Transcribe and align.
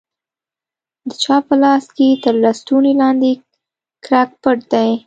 د 1.07 1.09
چا 1.23 1.35
په 1.47 1.53
لاس 1.63 1.85
کښې 1.95 2.07
تر 2.23 2.33
لستوڼي 2.43 2.93
لاندې 3.01 3.31
کرک 4.05 4.29
پټ 4.41 4.57
دى. 4.73 4.91